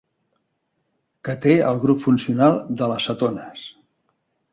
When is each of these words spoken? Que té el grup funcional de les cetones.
Que 1.27 1.35
té 1.43 1.53
el 1.71 1.77
grup 1.83 2.01
funcional 2.05 2.57
de 2.81 2.87
les 2.93 3.07
cetones. 3.11 3.67